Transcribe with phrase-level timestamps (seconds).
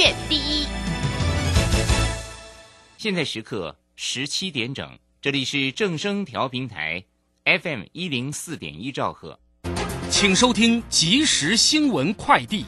[0.00, 0.66] 远第一。
[2.96, 7.04] 现在时刻十七点整，这里是正声调频台
[7.44, 9.38] FM 一零四点一兆赫，
[10.08, 12.64] 请收听即时新闻快递。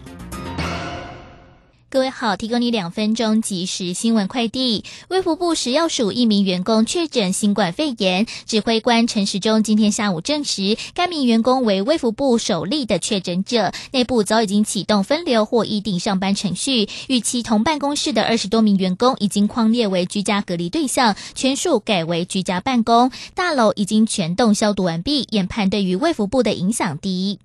[1.93, 4.83] 各位好，提供你两分钟即时新闻快递。
[5.09, 27.38] 卫福部食药署一名员工确诊新冠肺炎，指挥官陈时中今天下午证实，该名员工为卫福部首例的确诊者，内部早已经启动分流或议定上班程序，与其同办公室的二十多名员工已经框列为居家隔离对象，全数改为居家办公，大楼已经全栋消毒完毕，研判对于卫福部的影响低。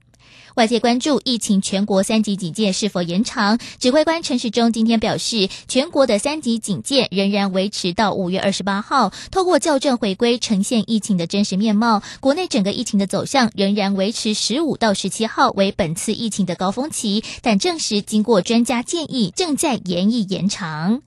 [0.58, 3.60] 外界关注疫情全国三级警戒是否延长？
[3.80, 9.14] 指挥官陈时中今天表示，全国的三级警戒仍然维持到五月二十八号。
[9.30, 12.02] 透过校正回归，呈现疫情的真实面貌。
[12.20, 21.04] 国内整个疫情的走向仍然维持十五到十七号为本次疫情的高峰期，但证实经过专家建议，正在延议延长。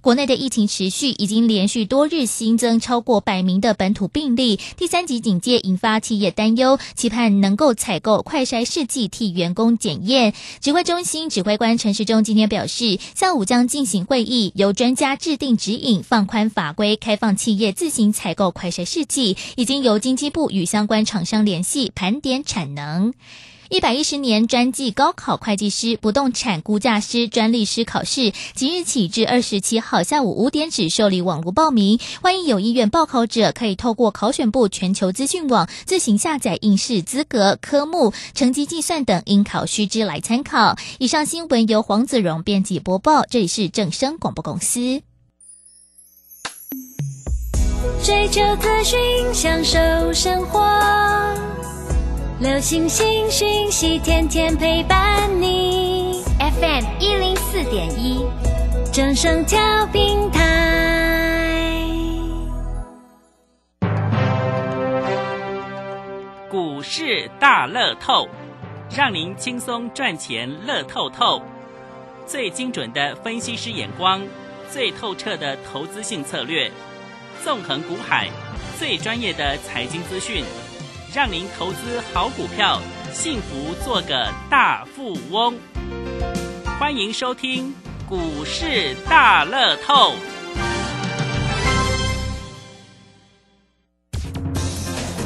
[0.00, 4.58] 国内的疫情持续，已经连续多日新增超过百名的本土病例。
[4.76, 10.34] 第三级警戒引发企业担忧，期盼能够采购快筛试剂替员工检验。
[10.60, 19.36] 指挥中心指挥官陈时中今天表示，下午将进行会议，由专家制定指引，放宽法规，开放企业自行采购快筛试剂。
[19.56, 23.12] 已经由经济部与相关厂商联系，盘点产能。
[23.70, 32.00] 一百一十年专技高考会计师、不动产估价师专利师考试，即日起至二十七号下午五点止受理网络报名。
[32.22, 40.76] 欢迎有意愿报考者，可以透过考选部全球资讯网自行下载应试资格、科目、成绩计算等应考须知来参考。
[40.98, 45.02] 以上新闻由黄子荣编辑播报，这里是正声广播公司。
[48.02, 48.98] 追求资讯，
[49.34, 49.78] 享受
[50.14, 50.58] 生活。
[52.40, 56.22] 流星星讯息，天天陪伴你。
[56.38, 58.24] FM 一零四点一，
[58.92, 61.82] 正声调平台。
[66.48, 68.28] 股市大乐透，
[68.96, 71.42] 让您轻松赚钱乐透透。
[72.24, 74.22] 最精准的分析师眼光，
[74.70, 76.70] 最透彻的投资性策略，
[77.42, 78.28] 纵横股海，
[78.78, 80.44] 最专业的财经资讯。
[81.14, 82.82] 让您投资好股票，
[83.14, 85.54] 幸福做个大富翁。
[86.78, 87.74] 欢迎收听
[88.06, 90.12] 股市大乐透。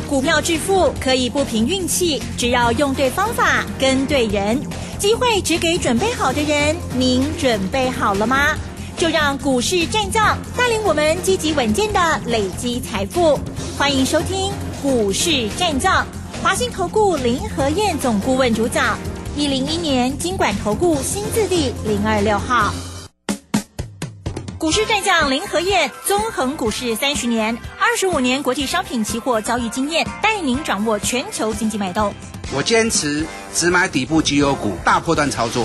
[0.08, 4.60] 股票致富可以不凭运气，只要用对方法、跟对人，
[5.00, 6.76] 机会只给准备好的人。
[6.96, 8.56] 您准备好了吗？
[8.96, 13.36] 就让股市战将带领我们积极稳健的累积财富。
[13.76, 14.52] 欢迎收听。
[14.82, 16.04] 股市战将，
[16.42, 18.98] 华信投顾林和燕总顾问主讲，
[19.36, 22.74] 一零一年经管投顾新字第零二六号。
[24.58, 32.12] 股市战将林和燕，纵横股市三十年，二十五年国际商品期货交易经验，带您掌握全球经济脉动。
[32.52, 35.64] 我坚持只买底部绩优股，大波段操作。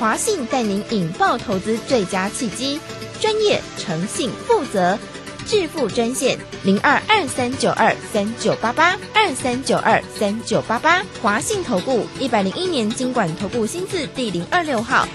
[0.00, 2.80] 华信带您引爆投资最佳契机，
[3.20, 4.98] 专业、诚信、负责，
[5.44, 11.04] 致富专线零二二三九二三九八八二三九二三九八八。
[11.20, 15.06] 华信投顾一百零一年经管投顾新字第零二六号。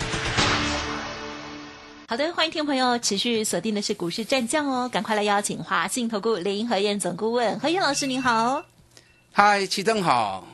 [2.07, 8.63] 好的，欢迎听众朋友持续锁定的是股市战将哦，赶快来邀请华信投顾林和燕总顾问何燕老师您好，
[9.31, 10.47] 嗨，齐正好，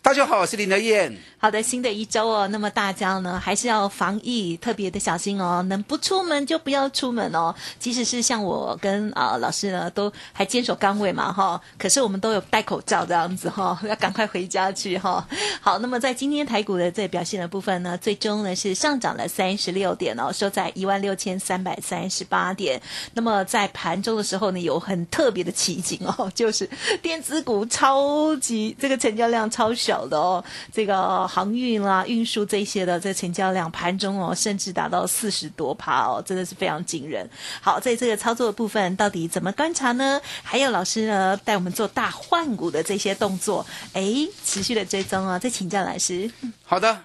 [0.00, 1.18] 大家好，我是林和燕。
[1.44, 5.62] 好的，新的一周哦，那么大家呢还是要防疫，特别的小心哦。
[5.68, 7.54] 能不出门就不要出门哦。
[7.78, 15.28] 即使是像我跟啊老师呢，都还坚守岗位嘛哈，可是我们都有戴口罩这样子哈， 要赶快回家去哈。
[15.60, 22.80] 好，那么在今天台股的这表现的部分呢，最终呢是上涨了三十六点哦，收在一万六千三百三十八点。
[23.12, 26.66] 那么在盘中的时候呢，有很特别的奇景哦， 就是
[27.02, 30.42] 电子股超级这个成交量超小的哦，
[30.72, 31.28] 这个。
[31.34, 37.28] 航运啦、运输这些的，在成交量盘中哦，甚至达到四十多趴哦，真的是非常惊人。
[37.60, 40.20] 好，在这个操作的部分，到底怎么观察呢？
[40.44, 45.36] 还有老师呢，带我们做大换股的这些动作，哎，持续的追踪啊。
[45.36, 46.30] 再请教老师。
[46.62, 47.04] 好的，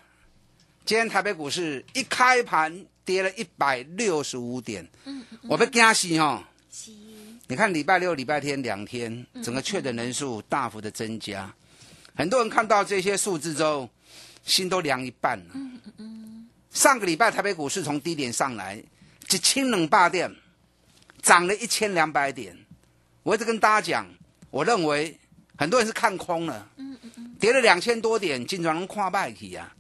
[0.86, 2.86] 今天台北股市一开盘。
[3.06, 6.44] 跌了一百六十五点，嗯我被惊死哈。
[7.48, 11.52] 你看礼拜六、礼拜天两天，整个确诊人数大幅的增加，
[12.16, 13.90] 很多人看到这些数字之后，
[14.50, 15.56] 心都凉一半了。
[16.72, 18.84] 上个礼拜台北股市从低点上来，
[19.30, 20.36] 一千两百点，
[21.22, 22.58] 涨了一千两百点。
[23.24, 24.08] 我一直跟大家讲，
[24.50, 25.18] 我认为
[25.56, 26.68] 很多人是看空了，
[27.40, 29.74] 跌了两千多点，进庄能跨败去啊，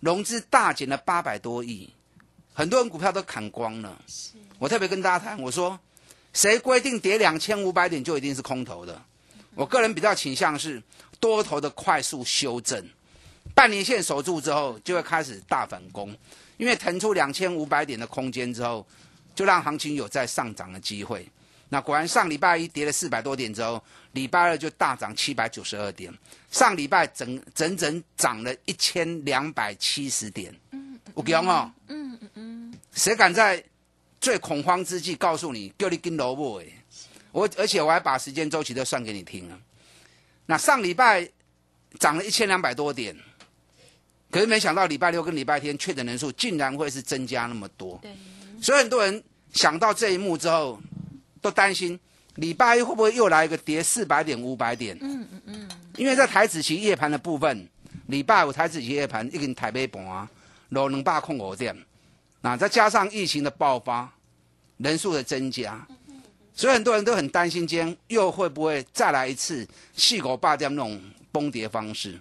[0.00, 1.88] 融资大减了八百多亿，
[2.52, 4.02] 很多人股票都砍光了。
[4.58, 5.78] 我特别跟大家谈，我说。
[6.32, 9.02] 谁规定跌两千五百点就一定是空头的？
[9.54, 10.82] 我个人比较倾向是
[11.18, 12.86] 多头的快速修正，
[13.54, 16.14] 半年线守住之后就会开始大反攻，
[16.56, 18.86] 因为腾出两千五百点的空间之后，
[19.34, 21.26] 就让行情有再上涨的机会。
[21.68, 23.82] 那果然上礼拜一跌了四百多点之后，
[24.12, 26.12] 礼拜二就大涨七百九十二点，
[26.50, 30.54] 上礼拜整整整涨了一千两百七十点。
[31.14, 33.62] 我讲哦，嗯嗯嗯，谁敢在？
[34.18, 36.64] 最恐慌之际，告诉你叫你跟萝卜哎，
[37.30, 39.60] 我而且我还把时间周期都算给你听了。
[40.46, 41.28] 那上礼拜
[42.00, 43.14] 涨了一千两百多点，
[44.36, 47.98] 可是没想到礼拜六跟礼拜天确诊人数竟然会是增加那么多。
[48.60, 49.24] 所以很多人
[49.54, 50.78] 想到这一幕之后，
[51.40, 51.98] 都担心
[52.34, 54.94] 礼拜一会不会又来一个跌四百点、五百点？
[55.00, 55.70] 嗯嗯嗯。
[55.96, 57.66] 因为在台子期夜盘的部分，
[58.08, 60.28] 礼拜五台子期夜盘已经台北盘
[60.68, 61.74] 落两百空五点。
[62.42, 64.12] 那再加上疫情的爆发，
[64.76, 65.88] 人数的增加，
[66.54, 71.00] 所以很多人都很担心，今天又会不会再来一次细狗霸掉那种
[71.32, 72.20] 崩跌方式？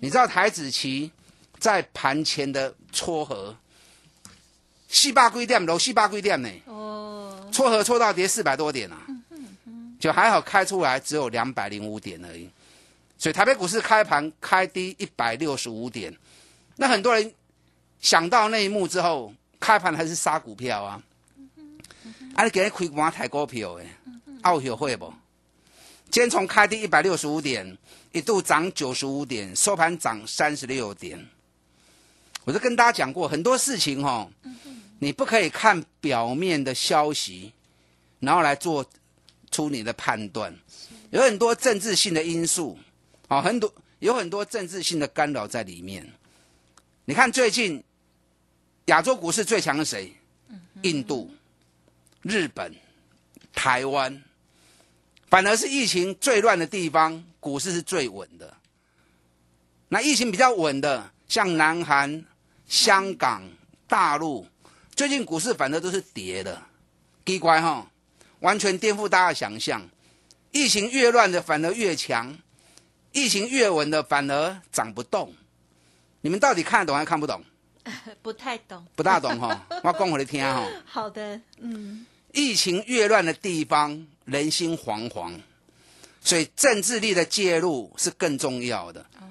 [0.00, 1.10] 你知道台子期
[1.58, 3.56] 在盘前的撮合，
[4.88, 6.48] 四百几点，楼四百几点呢？
[6.66, 8.98] 哦，撮合撮到跌四百多点啊，
[9.98, 12.48] 就还好开出来只有两百零五点而已。
[13.18, 16.16] 所以台北股市开盘开低一百六十五点，
[16.76, 17.32] 那很多人
[18.00, 19.32] 想到那一幕之后。
[19.58, 21.02] 开盘还是杀股票啊？
[22.34, 23.88] 啊，你今日开盘抬股票诶，
[24.42, 25.12] 奥学会不？
[26.10, 27.76] 今天从开低一百六十五点，
[28.12, 31.26] 一度涨九十五点，收盘涨三十六点。
[32.46, 34.26] 我就跟大家讲过很多事情哈，
[35.00, 37.52] 你不可以看表面的消息，
[38.20, 38.88] 然后来做
[39.50, 40.56] 出你的判断。
[41.10, 42.78] 有很多政治性的因素，
[43.28, 46.10] 啊，很多有很多政治性的干扰在里面。
[47.04, 47.84] 你看最近。
[48.86, 50.14] 亚洲股市最强的谁？
[50.82, 51.34] 印度、
[52.22, 52.72] 日本、
[53.52, 54.22] 台湾，
[55.28, 58.54] 反而是疫情最乱的地方，股市是最稳的。
[59.88, 62.24] 那疫情比较稳的，像南韩、
[62.66, 63.42] 香港、
[63.88, 64.46] 大陆，
[64.94, 66.62] 最近股市反而都是跌的，
[67.24, 67.90] 奇怪哈，
[68.40, 69.88] 完全颠覆大家想象。
[70.52, 72.36] 疫情越乱的反而越强，
[73.12, 75.34] 疫情越稳的反而涨不动。
[76.22, 77.44] 你们到底看得懂还看不懂？
[78.20, 80.66] 不太懂，不大懂哈， 我讲给你听哈。
[80.84, 82.04] 好的，嗯。
[82.32, 85.32] 疫情越乱的地方，人心惶惶，
[86.20, 89.00] 所以政治力的介入是更重要的。
[89.20, 89.24] 哦。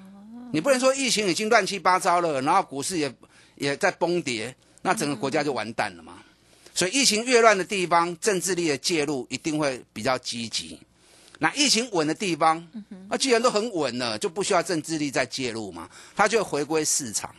[0.52, 3.12] 你不能说疫情已经乱七八糟了，然后股市也
[3.56, 6.18] 也在崩跌，那整个国家就完蛋了嘛。
[6.74, 10.78] 所以疫情越乱的地方，政治力的介入一定会比较积极。
[11.38, 12.66] 那疫情稳的地方，
[13.10, 17.34] 那既然都很稳了，就不需要政治力再介入嘛，它就回归市场。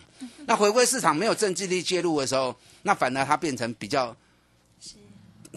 [0.45, 4.15] 那回归市场没有政治力介入的时候，那反而它变成比较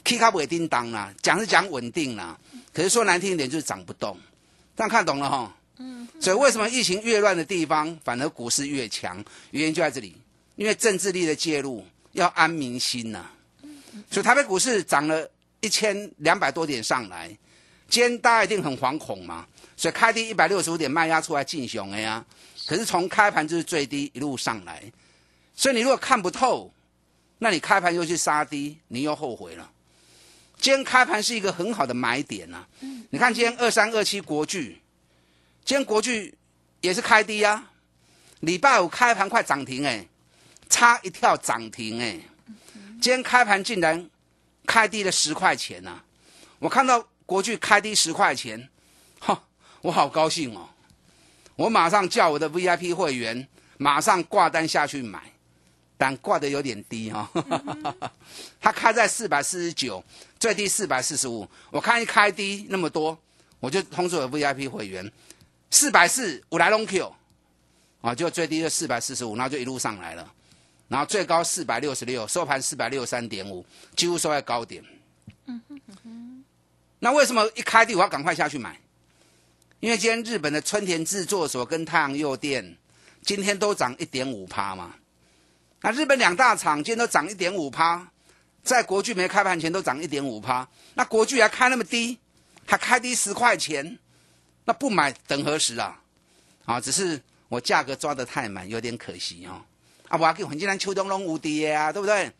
[0.05, 2.39] ，K 卡不叮当啦，讲是讲稳定啦，
[2.73, 4.19] 可是说难听一点就是涨不动，
[4.77, 5.57] 这样看懂了哈？
[5.79, 6.07] 嗯。
[6.21, 9.23] 所以为什么疫情越乱的地方，反而股市越强？
[9.51, 10.17] 原因就在这里，
[10.61, 13.31] 因为政治力的介入要安民心呐。
[14.11, 15.27] 所以台北股市涨了
[15.63, 17.35] 一千两百多点上来，
[17.89, 22.23] 今天大家一定很惶恐嘛，所以开低一百六十五点卖压出来进熊了呀。
[22.67, 24.83] 可是从开盘就是最低一路上来，
[25.55, 26.71] 所以你如果看不透，
[27.39, 29.73] 那你开盘又去杀低，你又后悔了。
[30.59, 32.67] 今天开盘是一个很好的买点呐。
[33.09, 34.79] 你看今天二三二七国巨，
[35.65, 36.35] 今天国巨
[36.83, 37.71] 也是开低啊。
[38.41, 40.07] 礼拜五开盘快涨停哎，
[40.71, 42.19] 差一跳涨停哎。
[43.03, 44.09] 今天开盘竟然
[44.67, 45.99] 开低了十块钱呐！
[46.59, 48.69] 我看到国巨开低十块钱，
[49.19, 49.43] 哈，
[49.83, 50.69] 我好高兴哦。
[51.57, 53.49] 我马上叫我的 VIP 会员
[53.79, 55.33] 马上挂单下去买，
[55.97, 57.31] 但挂的有点低哈，
[58.61, 60.05] 它开在四百四十九，
[60.39, 61.49] 最低四百四十五。
[61.71, 63.19] 我看一开低那么多，
[63.61, 65.11] 我就通知我 VIP 会员，
[65.71, 67.15] 四百四我来龙 Q，
[68.03, 70.31] 啊，就最低就四百四十五，然后就一路上来了，
[70.91, 74.85] 然后最高四百六十六，收盘四百六三点五，几乎收在高点。
[76.99, 78.77] 那为什么一开低我要赶快下去买？
[79.79, 82.77] 因为今天日本的春田制作所跟太阳诱电
[83.23, 84.97] 今天都涨一点五趴嘛，
[85.83, 88.11] 那日本两大厂今天都涨一点五趴，
[88.65, 90.69] 在国巨没开盘前都涨一点五趴。
[90.95, 92.19] 那国巨还开那么低，
[92.67, 93.97] 还开低十块钱，
[94.65, 96.03] 那不买等何时啊？
[96.65, 99.63] 啊，只是我价格抓得太满，有点可惜哦。
[100.11, 102.31] 啊，我要给黄金兰秋冬龙无敌啊，对不对？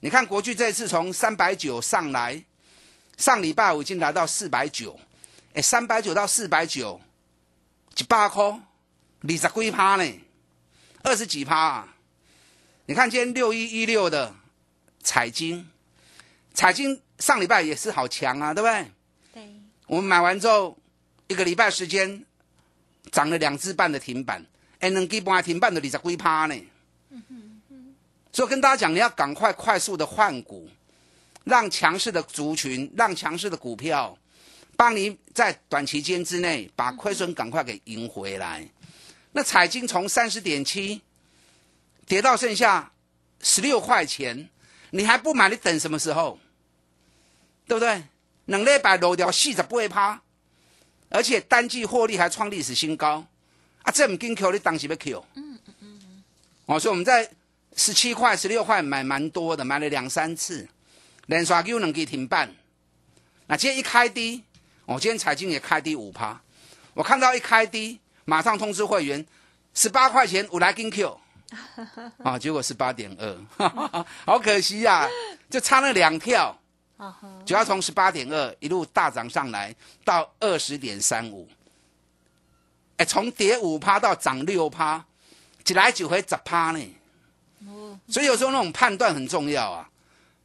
[0.00, 2.40] 你看国巨这次从三百九上来，
[3.16, 4.96] 上礼拜五已经来到四百九，
[5.52, 7.00] 哎，三百九到四百九，
[7.96, 10.20] 一百块，二十几趴呢，
[11.02, 11.96] 二十几趴啊！
[12.86, 14.32] 你看今天六一一六的
[15.02, 15.68] 彩金，
[16.54, 18.86] 彩金上礼拜也是好强啊，对不对？
[19.34, 20.78] 对，我们买完之后
[21.26, 22.24] 一个礼拜时间
[23.10, 24.46] 涨了两只半的停板，
[24.78, 26.54] 哎，两支半停板的二十几趴呢。
[28.32, 30.68] 所以跟大家讲，你要赶快快速的换股，
[31.44, 34.16] 让强势的族群，让强势的股票，
[34.76, 38.68] 帮你在短期间之内把亏损赶快给赢回来。
[39.32, 41.02] 那彩金从三十点七
[42.06, 42.92] 跌到剩下
[43.40, 44.48] 十六块钱，
[44.90, 46.38] 你还不买，你等什么时候？
[47.66, 48.02] 对不对？
[48.46, 50.22] 两礼拜落掉四十八趴，
[51.10, 53.26] 而且单季获利还创历史新高，
[53.82, 55.24] 啊，这唔紧扣你当时要 Q？
[56.68, 57.28] 哦，所以我们在。
[57.76, 60.66] 十七块、十六块买蛮多的，买了两三次，
[61.26, 62.52] 连刷 Q 能给停办。
[63.46, 64.42] 那今天一开低，
[64.84, 66.40] 我今天财经也开低五趴。
[66.94, 69.24] 我看到一开低，马上通知会员，
[69.74, 71.20] 十八块钱我来跟 Q，
[72.24, 75.06] 啊，结果十八点二， 好可惜呀，
[75.48, 76.58] 就差了两跳，
[77.46, 79.72] 就要从十八点二一路大涨上来
[80.04, 81.48] 到二十点三五，
[82.96, 85.04] 哎，从跌五趴到涨六趴，
[85.68, 86.96] 一来就回十趴呢。
[88.08, 89.88] 所以有时候那种判断很重要啊。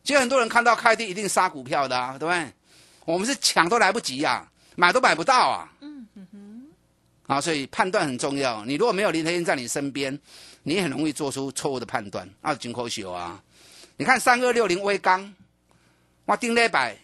[0.03, 2.51] 其实很多人看到开低一定杀股票的，啊，对不对？
[3.05, 5.71] 我们是抢都来不及呀，买都买不到啊。
[5.79, 6.67] 嗯哼。
[7.27, 8.65] 啊，所以判断很重要。
[8.65, 10.19] 你如果没有林德燕在你身边，
[10.63, 12.29] 你很容易做出错误的判断。
[12.41, 13.41] 啊，金口秀啊！
[13.95, 15.33] 你看三二六零微钢，
[16.25, 16.97] 哇，丁礼拜，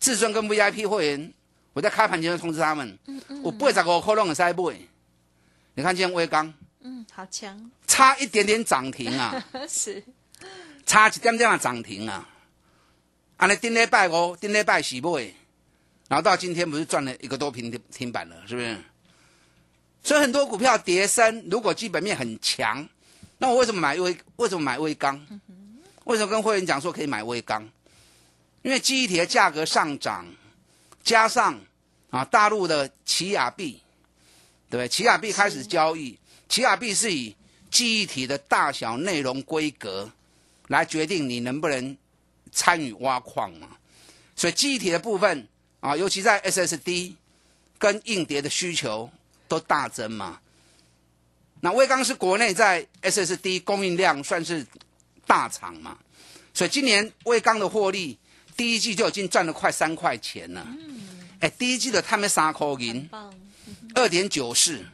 [0.00, 1.32] 至尊跟 VIP 会员，
[1.72, 2.98] 我在开盘前就通知他们，
[3.44, 4.76] 我八十五块拢会使买。
[5.74, 6.52] 你看今天微钢。
[6.80, 10.02] 嗯，好强，差一点点涨停啊， 是，
[10.86, 12.28] 差一点点啊涨停啊，
[13.36, 15.18] 啊，那顶礼拜五，顶礼拜洗不？
[15.18, 18.78] 然后到今天不是赚了一个多平停板了，是不是？
[20.02, 22.88] 所以很多股票跌升，如果基本面很强，
[23.38, 24.16] 那我为什么买微？
[24.36, 25.20] 为什么买微钢？
[26.04, 27.68] 为什么跟会员讲说可以买微钢？
[28.62, 30.26] 因为记忆体的价格上涨，
[31.02, 31.60] 加上
[32.10, 33.82] 啊大陆的奇亚币，
[34.70, 34.88] 对不对？
[34.88, 36.16] 奇亚币开始交易。
[36.48, 37.34] 奇亚币是以
[37.70, 40.10] 记忆体的大小、内容、规格
[40.68, 41.96] 来决定你能不能
[42.50, 43.68] 参与挖矿嘛？
[44.34, 45.46] 所以记忆体的部分
[45.80, 47.14] 啊，尤其在 SSD
[47.78, 49.10] 跟硬碟的需求
[49.46, 50.40] 都大增嘛。
[51.60, 54.66] 那威刚是国内在 SSD 供应量算是
[55.26, 55.98] 大厂嘛，
[56.54, 58.16] 所以今年威刚的获利
[58.56, 60.66] 第一季就已经赚了快三块钱了。
[61.40, 63.08] 哎，第一季的他们三块银，
[63.94, 64.84] 二点九四。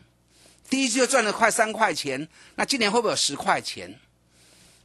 [0.69, 3.99] 第一季就赚了快三块钱，那今年会不会有十块钱？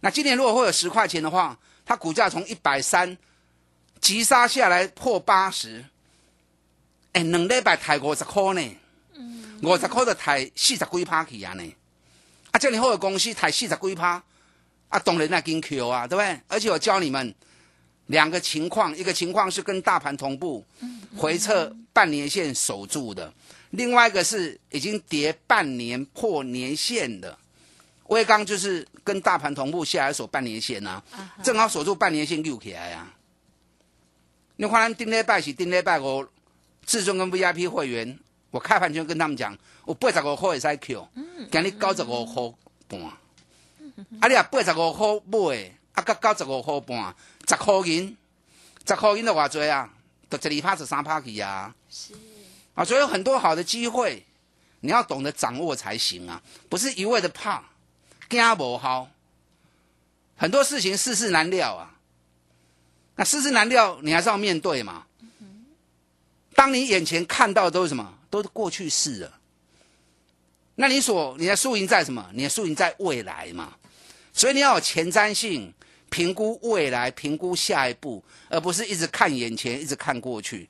[0.02, 3.18] 那今年如果会有十块钱的话，它股价从一百三
[4.00, 5.84] 急杀下来破八十，
[7.14, 8.78] 哎，两礼拜抬五十块呢，
[9.64, 11.76] 五十块就抬四十几趴去啊呢，
[12.52, 14.22] 啊，这样好的公司抬四十几趴，
[14.90, 16.40] 啊，当然那跟 Q 啊，对不对？
[16.48, 17.34] 而且我教你们
[18.08, 20.64] 两个情况，一个情况是跟大盘同步
[21.18, 23.34] 回撤半年线守住的。
[23.72, 27.38] 另外一个是已经跌半年破年线的，
[28.08, 31.02] 威刚就是跟大盘同步下来守半年线呐，
[31.44, 33.14] 正好锁住半年线溜起来呀。
[34.56, 36.28] 你看咱顶礼拜是顶礼拜五，
[36.86, 41.08] 至尊跟 VIP 会员，我开盘就跟他们讲，我八十五块会使 Q，
[41.52, 42.54] 今日九十五块
[42.88, 43.02] 半，
[44.20, 47.16] 啊你啊八十五块买，啊到九十五块半，
[47.48, 48.18] 十块银，
[48.88, 49.94] 十块银的话多啊，
[50.28, 51.74] 都十二趴十三趴去啊。
[51.90, 52.14] 是。
[52.80, 54.26] 啊，所以有很多好的机会，
[54.80, 56.42] 你要懂得掌握才行啊！
[56.70, 57.62] 不是一味的怕，
[58.30, 59.10] 惊无好。
[60.38, 62.00] 很多事情世事难料啊，
[63.16, 65.06] 那世事难料，你还是要面对嘛。
[66.56, 69.40] 当你眼前看到的都是什么，都是过去式了。
[70.76, 72.30] 那你所你的输赢在什么？
[72.34, 73.76] 你的输赢在未来嘛。
[74.32, 75.74] 所以你要有前瞻性，
[76.10, 80.70] 评估未来，评估下一步，而不是一直看眼前，一直看过去。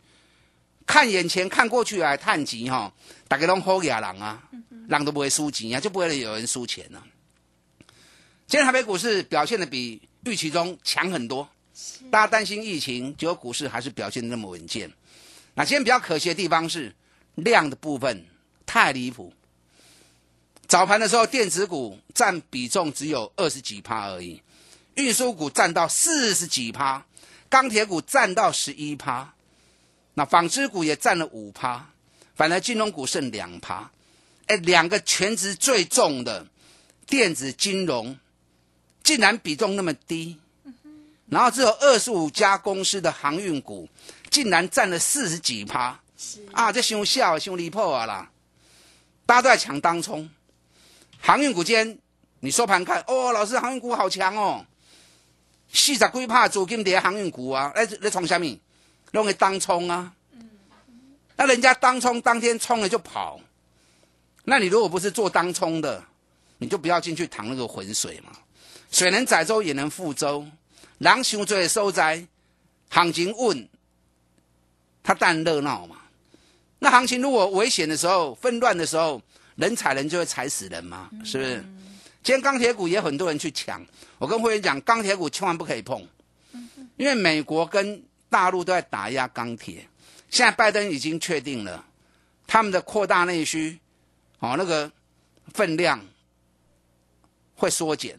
[0.89, 2.91] 看眼前，看过去来探钱哈，
[3.27, 4.41] 大家拢好野人啊，
[4.87, 7.03] 人都不会输钱啊，就不会有人输钱了。
[8.47, 11.47] 今天台北股市表现的比预期中强很多，
[12.09, 14.91] 大家担心疫情，结果股市还是表现的那么稳健。
[15.53, 16.91] 那今天比较可惜的地方是
[17.35, 18.25] 量的部分
[18.65, 19.31] 太离谱，
[20.67, 24.41] 早盘的时候，电子股占比重只有二十几趴而已，
[24.95, 27.05] 运输股占到四十几趴，
[27.47, 29.35] 钢铁股占到十一趴，
[30.19, 31.93] 那纺织股也占了五趴，
[32.35, 33.89] 反而金融股剩两趴。
[34.47, 36.45] 哎，两个全值最重的
[37.07, 38.17] 电子金融，
[39.01, 40.37] 竟然比重那么低，
[41.27, 43.87] 然后只有二十五家公司的航运股，
[44.29, 45.97] 竟然占了四十几趴，
[46.51, 48.29] 啊，这凶笑凶离谱啊啦！
[49.25, 50.29] 大家都在抢当冲，
[51.21, 51.97] 航运股间，
[52.41, 54.65] 你收盘看，哦，老师航运股好强哦，
[55.71, 58.59] 四十几趴资金跌航运股啊，哎，在冲什么？
[59.11, 60.13] 弄个当冲啊，
[61.35, 63.39] 那人家当冲当天冲了就跑。
[64.43, 66.03] 那你如果不是做当冲的，
[66.57, 68.31] 你就不要进去淌那个浑水嘛。
[68.91, 70.45] 水能载舟，也能覆舟。
[70.99, 72.25] 狼熊最收灾，
[72.89, 73.69] 行情稳，
[75.03, 75.97] 它当然热闹嘛。
[76.79, 79.21] 那行情如果危险的时候、纷乱的时候，
[79.55, 81.63] 人踩人就会踩死人嘛，是不是？
[82.21, 83.85] 今天钢铁股也很多人去抢，
[84.17, 86.05] 我跟会员讲，钢铁股千万不可以碰，
[86.97, 89.87] 因为美国跟大陆都在打压钢铁。
[90.29, 91.85] 现在拜登已经确定了，
[92.47, 93.79] 他们的扩大内需。
[94.41, 94.89] 哦，那个
[95.53, 95.99] 分量
[97.55, 98.17] 会缩减，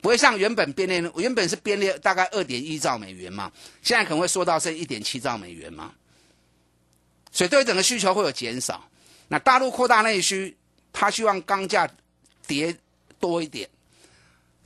[0.00, 3.52] 不会像原本编列，原本是编列大概二点一兆美元嘛，
[3.84, 5.94] 现在可能会缩到剩一点七兆美元嘛，
[7.30, 8.88] 所以对整个需求会有减少。
[9.28, 10.56] 那大陆扩大内需，
[10.92, 11.88] 他希望钢价
[12.48, 12.76] 跌
[13.20, 13.70] 多一点，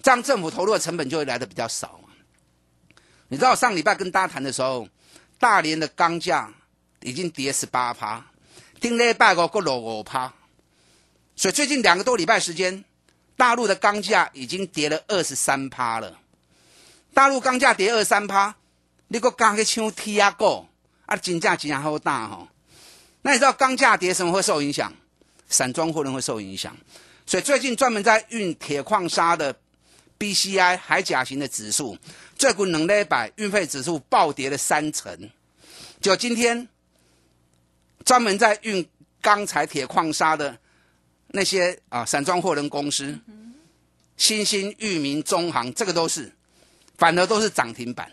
[0.02, 2.00] 这样政府投入的成本就会来的比较少。
[3.28, 4.88] 你知道上礼拜跟大家谈的时候，
[5.38, 6.52] 大连的钢价
[7.02, 8.25] 已经跌十八趴，
[8.80, 10.33] 顶礼拜个个落五趴。
[11.35, 12.85] 所以最近两个多礼拜时间，
[13.37, 16.18] 大陆的钢价已经跌了二十三趴了。
[17.12, 18.54] 大陆钢价跌二三趴，
[19.09, 20.66] 你个钢去抢铁啊股，
[21.06, 22.49] 啊，金价竟然好大哈。
[23.23, 24.92] 那你知道钢价跌什么会受影响？
[25.49, 26.76] 散装货轮会受影响。
[27.26, 29.54] 所以最近专门在运铁矿砂的
[30.18, 31.99] BCI 海甲型的指数，
[32.37, 35.31] 最近两礼拜运费指数暴跌了三成。
[36.00, 36.69] 就今天
[38.05, 38.88] 专门在运
[39.20, 40.59] 钢材铁矿砂的。
[41.31, 43.18] 那些啊，散装货轮公司，
[44.16, 46.33] 新兴、裕民、中行，这个都是，
[46.96, 48.11] 反而都是涨停板。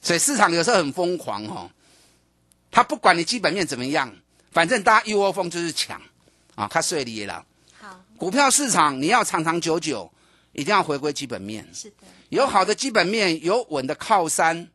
[0.00, 1.70] 所以市场有时候很疯狂哦，
[2.70, 4.16] 他不管你基本面怎么样，
[4.50, 6.00] 反正大家一窝蜂就是抢
[6.54, 7.44] 啊，他睡你了。
[7.78, 10.10] 好，股票市场你要长长久久，
[10.56, 11.68] 一定要回归基本面。
[11.72, 14.68] 是的，有好的基本面，有稳的靠山，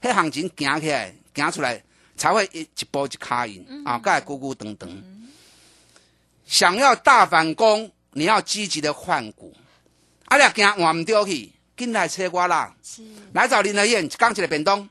[0.00, 1.82] 黑行情行起来，行出来
[2.16, 5.28] 才会一一波一卡赢啊，盖咕咕等等。
[6.46, 9.52] 想要大反攻，你要积极的换股。
[10.26, 12.74] 阿俩惊换唔掉去，进来车瓜啦。
[13.32, 14.88] 来找林德燕，刚起来变动，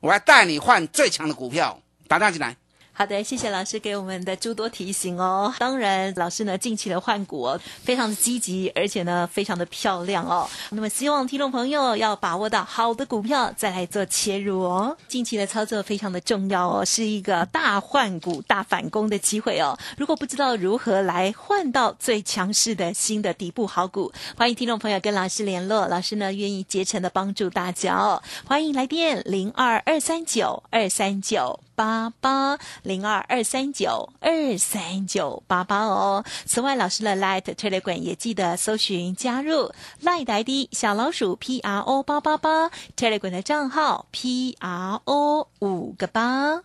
[0.00, 2.56] 我要带你换最强的股票，打电话进来。
[3.00, 5.54] 好的，谢谢老师给我们的诸多提醒哦。
[5.58, 10.46] 当然，老师呢近期的换股哦，非常的积极，而且呢非常的漂亮哦。
[10.68, 14.94] 那么，希望听众朋友要把握到好的股票再来做切入哦。
[15.08, 19.78] 近期的操作非常的重要哦，是一个大换股、大反攻的机会哦。
[19.96, 28.22] 如果不知道如何来换到最强势的新的底部好股，欢迎听众朋友跟老师联络，老师呢愿意竭诚的帮助大家哦。
[28.44, 31.60] 欢迎来电零二二三九二三九。
[31.80, 36.26] 八八零二二三九二三九八八哦。
[36.44, 45.48] 此外，老师的 Light Telegram 也记得搜寻加入 Light ID 小老鼠 P R O 八八八 Telegram 的账号 P R O
[45.60, 46.60] 五个八。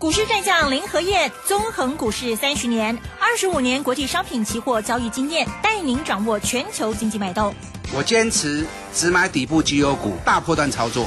[0.00, 7.54] 股市战将林和燕，纵横股市三十年，二十五年国际商品期货交易经验，带您掌握全球经济脉动。
[7.94, 11.06] 我坚持只买底部绩优股，大波段操作。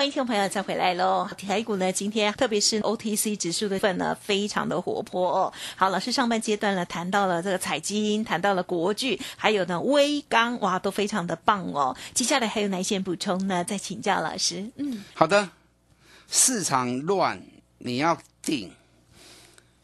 [0.00, 1.28] 欢迎听众朋友再回来喽！
[1.46, 5.52] 台股呢，今天特别是 OTC 指数的份呢，非常的活泼哦。
[5.76, 11.94] 好，老师上半阶段呢，谈到了这个彩金，谈到了国巨，还有呢微钢，哇，都非常的棒哦。
[12.14, 13.62] 接下来还有哪些补充呢？
[13.62, 14.70] 再请教老师。
[14.76, 15.50] 嗯，好的。
[16.30, 17.42] 市场乱，
[17.76, 18.72] 你要定。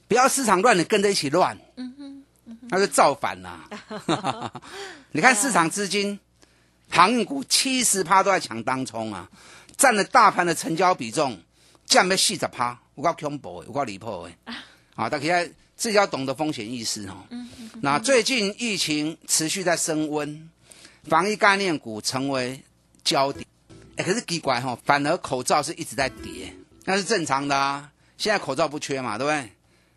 [0.08, 1.58] 不要市场乱，你跟着一起乱，
[2.70, 3.68] 那就造反啦。
[5.12, 6.18] 你看市场资金，
[6.88, 9.28] 航运股七十趴都在抢当冲啊，
[9.76, 11.38] 占了大盘的成交比重
[11.84, 14.52] 降了四十趴，有够恐怖的，有够离谱的。
[14.94, 15.44] 啊，大家
[15.76, 17.16] 自己要懂得风险意识哦。
[17.82, 20.50] 那最近疫情持续在升温，
[21.04, 22.62] 防疫概念股成为
[23.04, 23.46] 焦点。
[23.96, 27.92] 哎，可是奇怪哈、反而口罩是一直在跌，那是正常的啊。
[28.16, 29.52] 现在口罩不缺嘛，对不对？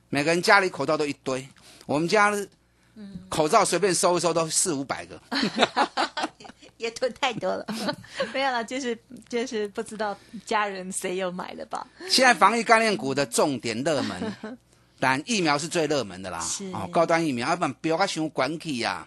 [0.09, 1.47] 每个人家里口罩都一堆，
[1.85, 2.33] 我们家
[3.29, 5.21] 口罩随便收一收都四五百个。
[6.79, 7.65] 也囤太多了，
[8.33, 11.85] 没有了，就是就是不知道家人谁有买了吧？
[12.09, 14.57] 现在防疫概念股的重点热门，
[14.97, 16.39] 当然疫苗是最热门的啦。
[16.39, 19.05] 是哦，高端疫苗，要不然不要它熊管起呀，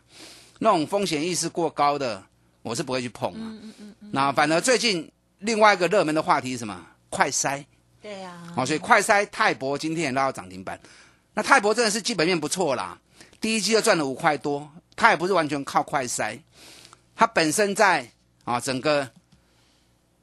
[0.58, 2.22] 那种风险意识过高的，
[2.60, 3.56] 我是不会去碰啊。
[4.12, 6.86] 那反而最近另外一个热门的话题是什么？
[7.08, 7.64] 快筛。
[8.02, 10.78] 对呀、哦，所以快筛泰博今天也拉到涨停板。
[11.34, 12.98] 那泰博真的是基本面不错啦，
[13.40, 16.38] 第一季就赚了五块多，它也不是完全靠快筛，
[17.22, 18.10] 它本身在
[18.42, 19.08] 啊整个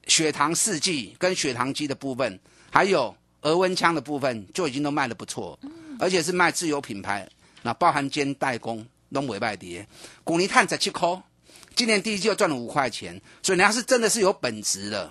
[0.08, 2.38] 血糖试剂跟血糖机的部分，
[2.70, 5.58] 还有额温枪的部分就已经都卖的不错，
[5.98, 7.26] 而且是卖自有品牌，
[7.62, 9.88] 那包含兼代工都尾拜跌，
[10.26, 11.08] 古尼碳十七块，
[11.74, 15.10] 今年第一季就赚了五块钱，所以人家是真的是有本质的。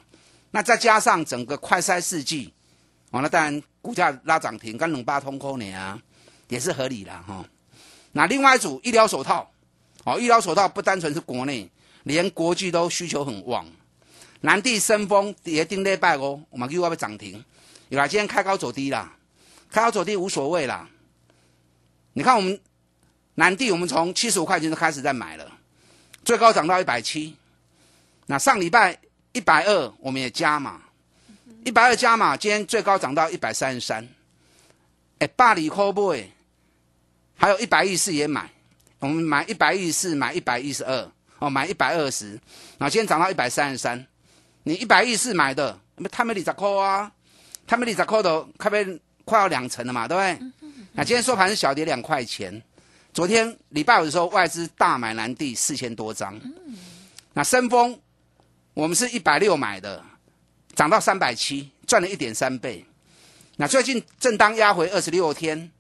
[0.51, 2.53] 那再加上整个快筛试剂。
[3.12, 5.98] 哦，那当然股价拉涨停，跟冷巴通扣你啊，
[6.48, 7.42] 也是合理的哈、
[8.12, 9.51] 那另外一组医疗手套，
[10.05, 11.70] 哦，医疗手套不单纯是国内，
[12.09, 13.66] 连国际都需求很旺。
[14.40, 17.44] 南地升风也定礼拜哦，我们又要被涨停，
[17.90, 19.12] 有啦，今天开高走低啦，
[19.71, 20.88] 开高走低无所谓啦。
[22.14, 22.59] 你看我们
[23.35, 25.53] 南地，我们从七十五块钱就开始在买了，
[26.25, 27.37] 最高涨到一百七。
[28.27, 28.99] 那上礼拜
[29.33, 30.81] 一百二，我们也加嘛。
[31.64, 34.09] 一百二加码，今天最高涨到一百三十三。
[35.18, 36.31] 哎，巴黎 c o b o y
[37.37, 38.51] 还有一百一十四也买，
[39.01, 42.31] 我们买一百一十四，买一百一十二，哦，买一百二十，
[42.79, 44.07] 然后今天涨到一百三十三。
[44.64, 45.79] 你一百一十买的，
[46.11, 47.11] 他们二十块啊，
[47.66, 50.70] 他们二十块都快被快要两成了嘛，对不对？
[50.92, 52.62] 那今天收盘是小跌两块钱。
[53.14, 56.38] 昨天礼拜五的时候，外资大买南地四千多张。
[57.33, 57.98] 那深丰，
[58.74, 60.05] 我们是一百六买的。
[60.74, 62.85] 涨到三百七，赚了一点三倍。
[63.57, 65.70] 那最近正当压回二十六天，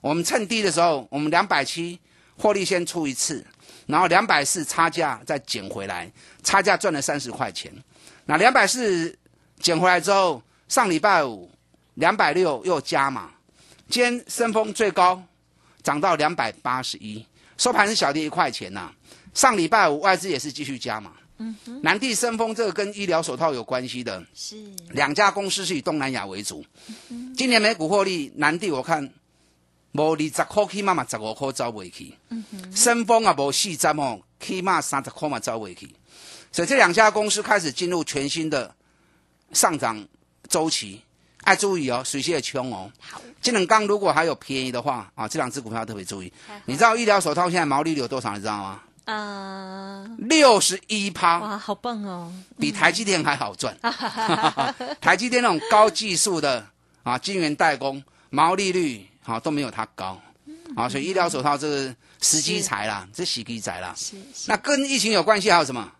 [0.00, 2.00] 我们趁低的时候，我们两百七
[2.36, 3.46] 获利先出一次，
[3.86, 6.10] 然后两百四差价再捡回来，
[6.42, 7.72] 差价赚了三十块钱。
[8.26, 9.16] 那两百四
[9.58, 11.50] 捡回来之后，上礼拜五
[11.94, 13.30] 两百六又加码，
[13.88, 15.22] 今天升峰最高
[15.82, 17.24] 涨到两百八十一，
[17.58, 18.92] 收盘是小跌一块钱呐、
[19.34, 21.12] 上礼拜五外资也是继续加码。
[21.82, 24.56] 南地升风这个跟医疗手套有关系的，是
[24.90, 26.64] 两家公司是以东南亚为主。
[27.36, 29.12] 今年美股获利，南地我看
[29.92, 32.14] 无二十块起码嘛十五块走未去，
[32.74, 35.94] 升风啊无四十哦，起码三十块嘛走未去。
[36.50, 38.74] 所以这两家公司开始进入全新的
[39.52, 40.06] 上涨
[40.48, 41.02] 周期，
[41.42, 42.90] 爱注意哦，水泄冲哦。
[43.00, 46.32] 好这两刚如果还有便宜的话啊，这两只股票特别注意。
[46.66, 48.32] 你知道医疗手套现在毛利率有多少？
[48.34, 48.80] 你知道吗？
[49.04, 51.38] 啊、六十一趴。
[51.40, 52.32] 哇，好棒哦！
[52.58, 53.76] 比台积电还好赚。
[55.00, 56.64] 台积电那种高技术的
[57.02, 60.20] 啊，晶圆代工毛利率啊都没有它高
[60.74, 63.94] 啊，所以医疗手套这个时机财啦，这时机财啦。
[63.96, 64.46] 是是。
[64.48, 65.90] 那跟疫情有关系还有什么？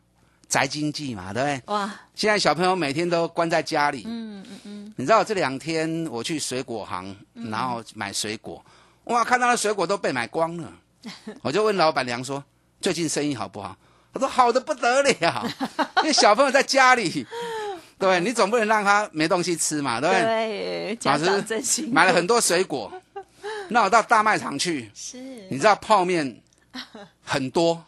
[0.48, 1.74] 宅经济嘛，对不对？
[1.74, 7.16] 哇，现在小朋友每天都关在家里，嗯嗯嗯，你知道这两天我去水果行，
[7.50, 8.62] 然后买水果，
[9.04, 10.70] 哇，看到的水果都被买光了，
[11.40, 12.44] 我就问老板娘说，
[12.82, 13.74] 最近生意好不好？
[14.12, 15.48] 他说好的不得了，
[15.98, 17.26] 因为小朋友在家里，
[17.98, 20.22] 对你总不能让他没东西吃嘛，对不对？
[20.22, 22.92] 对，家老师长真心买了很多水果，
[23.72, 25.18] 那我到大卖场去，是
[25.50, 26.40] 你知道泡面
[27.24, 27.82] 很多，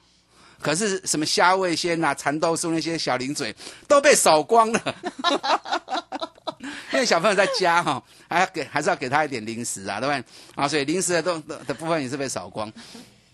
[0.60, 3.54] 可是什么虾味鲜呐、蚕豆酥那些小零嘴
[3.86, 4.94] 都被扫光了。
[6.92, 10.24] 因为小朋友在家哈、还要给还是要给他一点零食啊，对不对？
[10.54, 12.72] 啊，所以零食的都的的部分也是被扫光。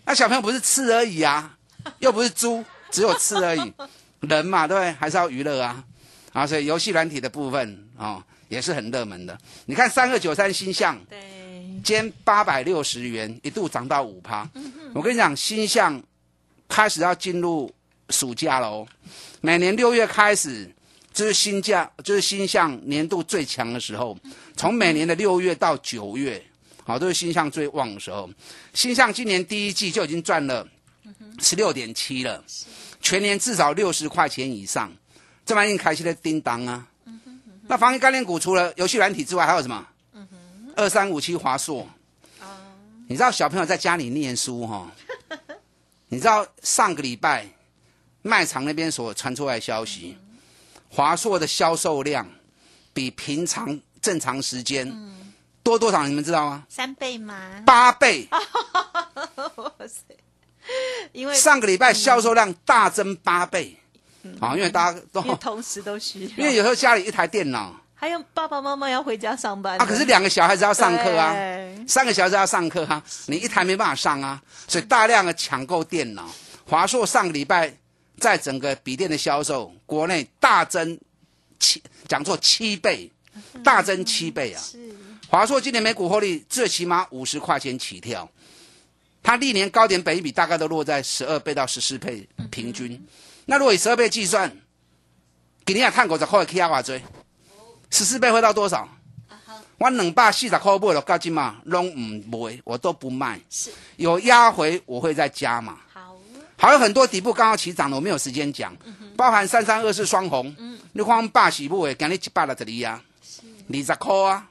[0.03, 1.55] 那小朋友不是吃而已啊，
[1.99, 3.73] 又不是猪，只有吃而已。
[4.21, 4.91] 人嘛，对不对？
[4.93, 5.83] 还是要娱乐啊。
[6.33, 9.37] 啊，所以游戏软体的部分哦也是很热门的。
[9.65, 11.19] 你看三二九三星象，对，
[11.83, 14.47] 今天八百六十元，一度涨到五趴。
[14.93, 16.01] 我跟你讲，新象
[16.67, 17.71] 开始要进入
[18.09, 18.87] 暑假了哦。
[19.41, 20.69] 每年六月开始，
[21.11, 24.15] 就是新价，就是新象年度最强的时候。
[24.55, 26.43] 从每年的六月到九月，
[26.83, 28.29] 好，都是新象最旺的时候。
[28.73, 30.67] 新象今年第一季就已经赚了
[31.39, 32.43] 十六点七了，
[33.01, 34.91] 全年至少六十块钱以上。
[35.43, 36.87] 这玩意开心的叮当啊！
[37.67, 39.87] 那防疫概念股除了游戏软体之外，还有什么？
[40.75, 41.87] 二三五七华硕
[43.07, 44.89] 你知道小朋友在家里念书哈、
[46.07, 47.45] 你知道上个礼拜
[48.21, 50.17] 卖场那边所传出来的消息，
[50.89, 52.25] 华硕的销售量
[52.93, 54.89] 比平常正常时间
[55.61, 56.07] 多多少？
[56.07, 56.65] 你们知道吗？
[56.69, 57.61] 三倍吗？
[57.65, 58.27] 八倍。
[58.31, 60.15] 哇塞！
[61.11, 63.77] 因为上个礼拜销售量大增八倍，
[64.39, 71.35] 啊，因为大家都同时都需要，因为有时候家里一台电脑还有爸爸妈妈要回家上班啊，可是两个小孩子要上课啊，
[71.87, 76.27] 三个小孩子要上课啊，你一台没办法上啊，所以大量的抢购电脑。
[76.67, 77.71] 华硕上个礼拜
[78.17, 80.99] 在整个笔电的销售，国内大增
[81.59, 83.11] 七，讲错七倍，
[83.63, 84.59] 大增七倍啊！
[85.29, 88.27] 华硕今年每股获利最起码五十块钱起跳，
[89.21, 92.99] 它历年高点本益比大概都落在十二倍到十四倍平均。
[93.45, 94.51] 那如果以十二倍计算，
[95.63, 97.03] 给你啊探狗十块 K 啊偌追，
[97.91, 98.89] 十四倍会到多少？
[99.77, 103.39] 我两百四十块不了，到今嘛拢唔卖，我都不卖。
[103.49, 105.77] 是有压回我会再加嘛。
[105.91, 106.15] 好，
[106.55, 108.75] 还有很多底部刚好起涨的，我没有时间讲，
[109.17, 110.55] 包含三三二四双红，
[110.93, 113.01] 你看百喜不会，今日一百六十二啊，
[113.73, 114.47] 二十块啊，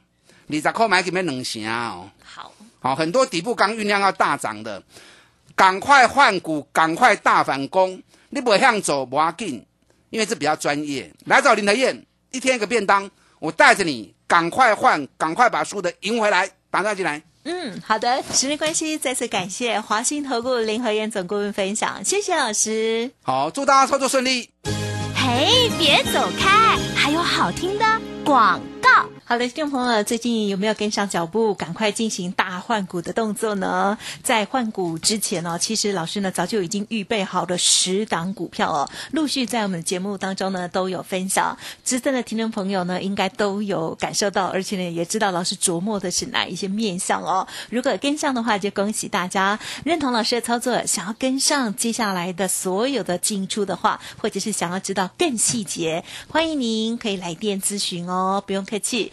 [0.48, 2.10] 二十块买给咩两成啊哦。
[2.24, 4.82] 好，好，很多底部刚酝酿要大涨的，
[5.54, 8.02] 赶快换股，赶快大反攻。
[8.30, 9.64] 你不向走不要紧，
[10.10, 11.12] 因为这比较专业。
[11.26, 13.08] 来找林德燕，一天一个便当，
[13.40, 17.20] 我带着你赶快换，赶快把输的赢回来，打电话进来。
[17.42, 23.10] 嗯，好的，时间关系，再次感谢华信投顾林和燕总顾问分享，谢谢老师。
[23.22, 24.50] 好，祝大家操作顺利。
[25.16, 27.84] 嘿，别走开，还有好听的
[28.24, 29.08] 广告。
[29.30, 33.96] 好的，听众朋友，最近有没有跟上脚步，赶快进行大换股的动作呢？
[34.24, 41.56] 在换股之前呢，其实老师呢早就已经预备好了十档股票哦，陆续在我们的节目当中呢都有分享。
[41.84, 47.46] 资深的听众朋友呢，应该都有感受到，而且呢也知道老师琢磨的是哪一些面向哦。
[47.68, 59.12] 如果跟上的话，就恭喜大家认同老师的操作，想要跟上接下来的所有的进出的话，或者是想要知道更细节，欢迎您可以来电咨询哦，不用客气。